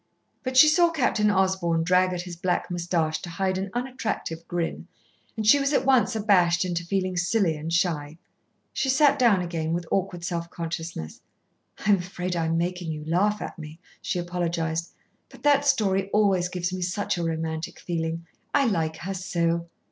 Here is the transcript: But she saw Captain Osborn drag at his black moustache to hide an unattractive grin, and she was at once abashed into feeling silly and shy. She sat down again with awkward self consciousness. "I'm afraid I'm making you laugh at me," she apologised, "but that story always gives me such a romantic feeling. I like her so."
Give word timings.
But 0.41 0.57
she 0.57 0.67
saw 0.67 0.89
Captain 0.89 1.29
Osborn 1.29 1.83
drag 1.83 2.11
at 2.11 2.23
his 2.23 2.35
black 2.35 2.71
moustache 2.71 3.21
to 3.21 3.29
hide 3.29 3.59
an 3.59 3.69
unattractive 3.75 4.47
grin, 4.47 4.87
and 5.37 5.45
she 5.45 5.59
was 5.59 5.73
at 5.73 5.85
once 5.85 6.15
abashed 6.15 6.65
into 6.65 6.83
feeling 6.83 7.15
silly 7.15 7.55
and 7.55 7.71
shy. 7.71 8.17
She 8.73 8.89
sat 8.89 9.19
down 9.19 9.43
again 9.43 9.73
with 9.73 9.85
awkward 9.91 10.23
self 10.23 10.49
consciousness. 10.49 11.21
"I'm 11.85 11.97
afraid 11.97 12.35
I'm 12.35 12.57
making 12.57 12.91
you 12.91 13.05
laugh 13.05 13.43
at 13.43 13.59
me," 13.59 13.79
she 14.01 14.17
apologised, 14.17 14.91
"but 15.29 15.43
that 15.43 15.65
story 15.67 16.09
always 16.09 16.49
gives 16.49 16.73
me 16.73 16.81
such 16.81 17.19
a 17.19 17.23
romantic 17.23 17.77
feeling. 17.77 18.25
I 18.55 18.65
like 18.65 18.95
her 18.97 19.13
so." 19.13 19.67